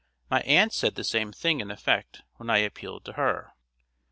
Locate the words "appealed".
2.57-3.05